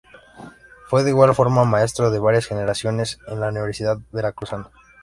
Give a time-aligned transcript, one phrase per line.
[0.87, 4.71] Fue de igual forma maestro de varias generaciones en la Universidad Veracruzana.